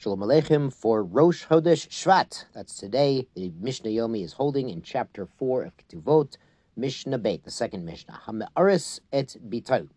[0.00, 2.44] Shalom Aleichem for Rosh Chodesh Shvat.
[2.54, 3.26] That's today.
[3.34, 6.36] The Mishnah Yomi is holding in chapter 4 of Ketuvot,
[6.76, 8.20] Mishnah Beit, the second Mishnah.
[8.24, 9.88] Hame'aris et bital.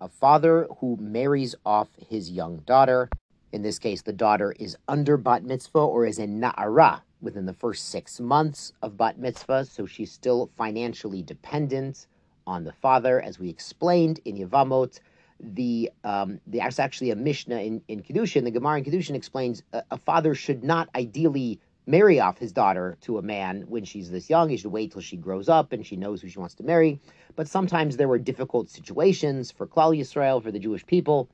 [0.00, 3.08] A father who marries off his young daughter.
[3.50, 7.52] In this case, the daughter is under bat mitzvah or is a na'ara within the
[7.52, 12.06] first six months of bat mitzvah, so she's still financially dependent
[12.46, 15.00] on the father, as we explained in Yevamot
[15.40, 19.82] the um, there's actually a Mishnah in, in Kedushin, the Gemara in Kedushin explains a,
[19.92, 24.28] a, father should not ideally marry off his daughter to a man when she's this
[24.28, 24.48] young.
[24.48, 27.00] He should wait till she grows up and she knows who she wants to marry.
[27.34, 31.30] But sometimes there were difficult situations for Klal Yisrael, for the Jewish people,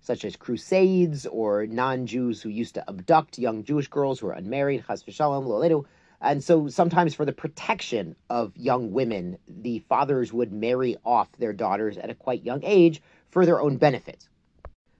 [0.00, 4.84] such as crusades or non-Jews who used to abduct young Jewish girls who are unmarried,
[4.86, 5.86] chas v'shalom, lo
[6.24, 11.52] and so sometimes for the protection of young women, the fathers would marry off their
[11.52, 14.28] daughters at a quite young age for their own benefit.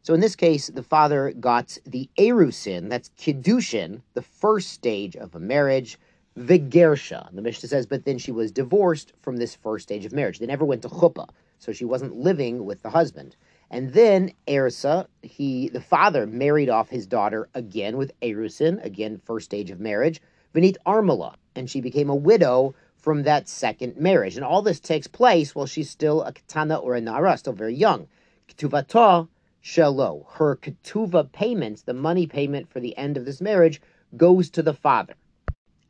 [0.02, 5.34] So in this case, the father got the erusin, that's kiddushin, the first stage of
[5.34, 5.98] a marriage,
[6.38, 7.34] vigersha.
[7.34, 10.38] The Mishnah says, but then she was divorced from this first stage of marriage.
[10.38, 13.36] They never went to chuppah, so she wasn't living with the husband.
[13.70, 19.46] And then Ersa, he the father married off his daughter again with Erusin, again first
[19.46, 20.20] stage of marriage,
[20.54, 24.36] Vinit Armala, and she became a widow from that second marriage.
[24.36, 27.74] And all this takes place while she's still a katana or a nara, still very
[27.74, 28.06] young.
[28.48, 29.28] Ketuvata
[29.62, 30.24] shelo.
[30.34, 33.80] Her ketuva payment, the money payment for the end of this marriage,
[34.16, 35.14] goes to the father.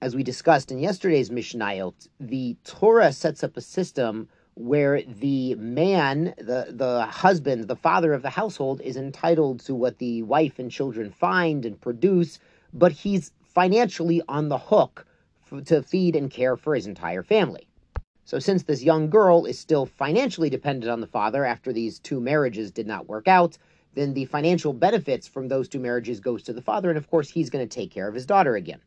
[0.00, 6.34] As we discussed in yesterday's Mishnayot, the Torah sets up a system where the man,
[6.38, 10.70] the, the husband, the father of the household, is entitled to what the wife and
[10.70, 12.38] children find and produce,
[12.72, 15.06] but he's financially on the hook
[15.64, 17.66] to feed and care for his entire family.
[18.24, 22.20] So, since this young girl is still financially dependent on the father after these two
[22.20, 23.58] marriages did not work out,
[23.94, 27.28] then the financial benefits from those two marriages goes to the father, and of course,
[27.28, 28.80] he's going to take care of his daughter again.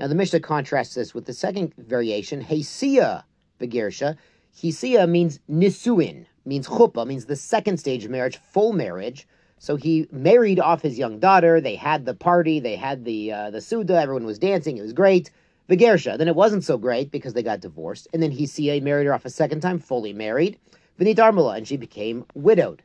[0.00, 3.24] Now, the Mishnah contrasts this with the second variation, Hesia
[3.60, 4.16] Begersha.
[4.56, 9.28] Hesia means nisuin, means chuppah, means the second stage of marriage, full marriage.
[9.62, 11.60] So he married off his young daughter.
[11.60, 14.94] They had the party, they had the uh, the suda, everyone was dancing, it was
[14.94, 15.30] great.
[15.68, 16.16] Vigersha.
[16.16, 18.08] Then it wasn't so great because they got divorced.
[18.14, 20.58] And then Hisia married her off a second time, fully married.
[20.98, 22.82] Vinit Armala, and she became widowed.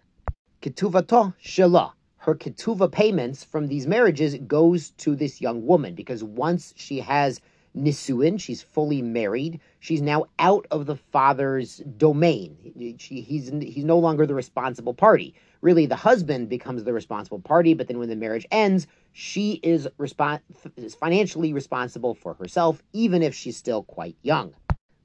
[0.61, 1.93] Ketuvato Shela.
[2.17, 7.39] Her ketuva payments from these marriages goes to this young woman because once she has
[7.75, 9.59] nisuin, she's fully married.
[9.79, 12.95] She's now out of the father's domain.
[12.99, 15.35] She, he's he's no longer the responsible party.
[15.61, 17.73] Really, the husband becomes the responsible party.
[17.73, 20.41] But then when the marriage ends, she is, respons-
[20.77, 24.53] is financially responsible for herself, even if she's still quite young.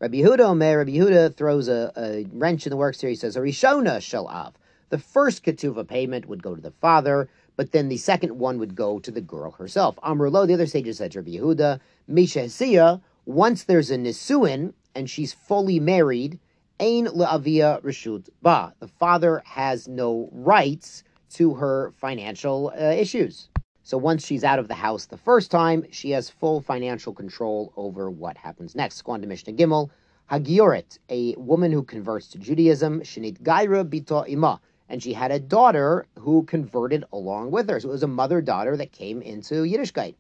[0.01, 3.11] Rabbi Yehuda Omer, Rabbi Yehuda throws a, a, wrench in the works here.
[3.11, 4.55] He says, Arishona shalav.
[4.89, 7.29] The first ketuva payment would go to the father,
[7.61, 9.99] but then the second one would go to the girl herself.
[10.03, 11.79] Amrullah, the other sages said Rabbi Yehuda,
[12.09, 16.39] Misha Hesiya, once there's a nisuin and she's fully married,
[16.81, 18.73] Ain le'avia reshut ba.
[18.81, 21.05] The father has no rights
[21.35, 23.51] to her financial uh, issues.
[23.83, 27.75] So once she's out of the house the first time, she has full financial control
[27.77, 29.03] over what happens next.
[29.03, 29.91] To Mishnah Gimel.
[30.31, 34.61] Hagioret, a woman who converts to Judaism, Shinit Gaira Bito Ima,
[34.91, 37.81] and she had a daughter who converted along with her.
[37.81, 40.17] So it was a mother-daughter that came into Yiddishkeit.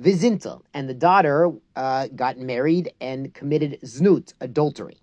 [0.00, 4.98] Vizinta, and the daughter uh, got married and committed znut, adultery.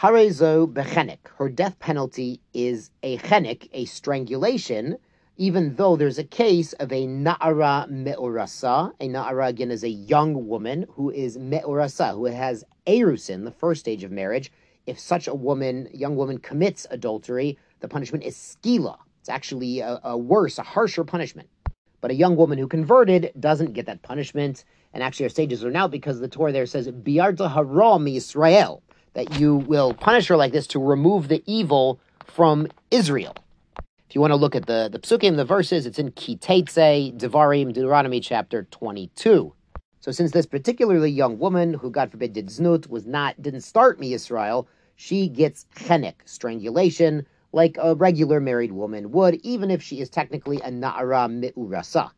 [0.00, 4.98] Harezo bechenek, her death penalty is a chenek, a strangulation,
[5.38, 8.92] even though there's a case of a na'ara me'urasa.
[9.00, 13.80] A na'ara, again, is a young woman who is me'urasa, who has erusin, the first
[13.80, 14.52] stage of marriage.
[14.86, 18.98] If such a woman, young woman, commits adultery, the punishment is skila.
[19.20, 21.48] It's actually a, a worse, a harsher punishment.
[22.00, 24.64] But a young woman who converted doesn't get that punishment.
[24.92, 28.82] And actually, our sages are now because the Torah there says, Biarta haram Israel,
[29.14, 33.34] that you will punish her like this to remove the evil from Israel.
[34.08, 37.72] If you want to look at the, the psukim, the verses, it's in Kitetze, Devarim,
[37.72, 39.52] Deuteronomy chapter 22.
[40.00, 43.98] So since this particularly young woman, who God forbid did znut, was not, didn't start
[43.98, 49.98] me Israel, she gets chenek, strangulation, like a regular married woman would, even if she
[50.02, 52.10] is technically a na'ara mi'urasa.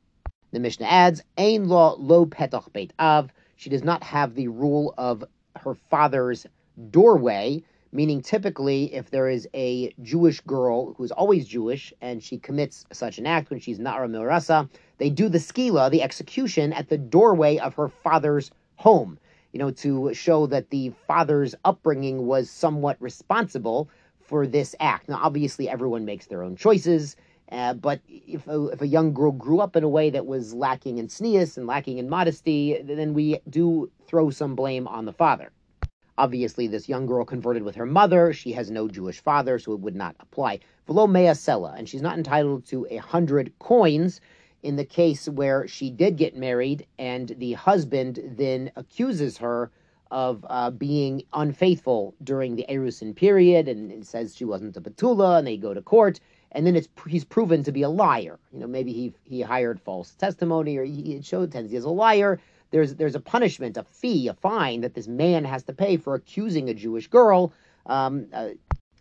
[0.50, 3.30] The Mishnah adds, Ein lo lo petach beit av.
[3.54, 5.22] She does not have the rule of
[5.54, 6.44] her father's
[6.90, 7.62] doorway,
[7.92, 12.84] meaning typically if there is a Jewish girl who is always Jewish and she commits
[12.92, 14.68] such an act when she's Na'ara Milrasa,
[14.98, 19.20] they do the skila, the execution, at the doorway of her father's home,
[19.52, 23.88] you know, to show that the father's upbringing was somewhat responsible
[24.28, 25.08] for this act.
[25.08, 27.16] Now, obviously, everyone makes their own choices,
[27.50, 30.52] Uh, but if a, if a young girl grew up in a way that was
[30.52, 35.14] lacking in tznius and lacking in modesty, then we do throw some blame on the
[35.14, 35.50] father.
[36.18, 38.34] Obviously, this young girl converted with her mother.
[38.34, 40.60] She has no Jewish father, so it would not apply.
[40.86, 41.32] Velo mea
[41.76, 44.20] and she's not entitled to a hundred coins
[44.62, 49.70] in the case where she did get married and the husband then accuses her
[50.10, 55.38] of uh, being unfaithful during the Erusin period and, it says she wasn't a Betula,
[55.38, 56.20] and they go to court,
[56.52, 58.38] and then it's he's proven to be a liar.
[58.52, 61.90] You know, maybe he he hired false testimony or he, it showed tendency as a
[61.90, 62.40] liar.
[62.70, 66.14] There's there's a punishment, a fee, a fine that this man has to pay for
[66.14, 67.52] accusing a Jewish girl.
[67.86, 68.50] Um, uh,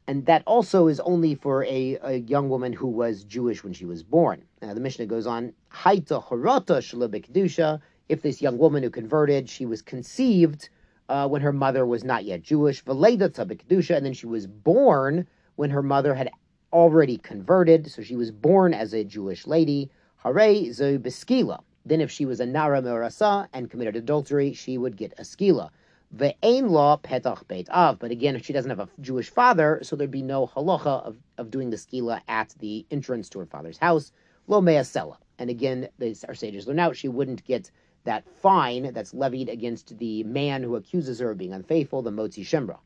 [0.07, 3.83] and that also is only for a, a young woman who was Jewish when she
[3.83, 4.41] was born.
[4.61, 9.65] Now, the Mishnah goes on, Haita horata shalibikdusha, if this young woman who converted, she
[9.65, 10.69] was conceived
[11.09, 15.27] uh, when her mother was not yet Jewish, Veleda tabikdusha, and then she was born
[15.55, 16.29] when her mother had
[16.73, 19.89] already converted, so she was born as a Jewish lady,
[20.23, 21.61] Hare zo beskila.
[21.85, 25.69] Then if she was a Nara Merasa and committed adultery, she would get a skila.
[26.15, 27.99] Ve'ain law petach beit av.
[27.99, 31.17] But again, if she doesn't have a Jewish father, so there'd be no halacha of,
[31.37, 34.11] of doing the skila at the entrance to her father's house.
[34.47, 35.17] Lo me'asela.
[35.39, 37.71] And again, the, our sages learn out she wouldn't get
[38.07, 42.43] that fine that's levied against the man who accuses her of being unfaithful, the motzi
[42.43, 42.77] shemra.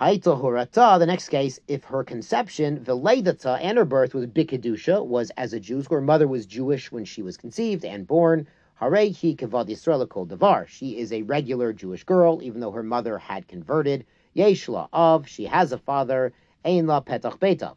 [0.00, 5.30] Haita horata, the next case, if her conception, veledata, and her birth was bikidusha, was
[5.36, 8.46] as a Jew, her mother was Jewish when she was conceived and born,
[8.82, 10.66] Hare hi kavad Yisrael kol davar.
[10.66, 14.04] She is a regular Jewish girl, even though her mother had converted.
[14.34, 16.32] Yeshla of, she has a father.
[16.64, 17.76] Ein la petach betav.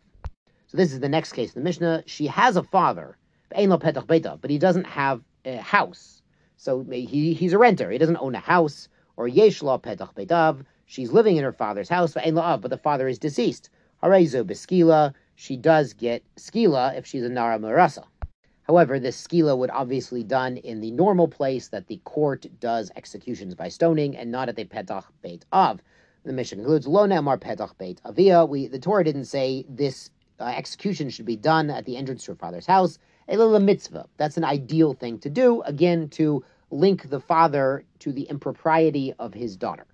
[0.66, 2.04] So this is the next case in the Mishnah.
[2.08, 3.18] She has a father,
[3.56, 6.24] ein la petach betav, but he doesn't have a house.
[6.58, 7.92] So he, he's a renter.
[7.92, 8.90] He doesn't own a house.
[9.18, 10.66] Or yeshla petach betav.
[10.86, 13.70] She's living in her father's house, but the father is deceased.
[14.04, 15.14] Harezo beskila.
[15.36, 18.06] She does get skila if she's a nara marasa.
[18.64, 23.54] However, this skila would obviously done in the normal place that the court does executions
[23.54, 25.82] by stoning and not at the petach beit av.
[26.24, 28.46] The Mishnah concludes, lo ne'amar petach beit avia.
[28.46, 30.10] We the Torah didn't say this
[30.40, 32.98] uh, execution should be done at the entrance to her father's house.
[33.30, 34.08] Elila mitzvah.
[34.18, 35.62] That's an ideal thing to do.
[35.64, 39.86] Again, to link the father to the impropriety of his daughter.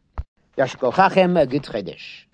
[0.58, 2.28] A good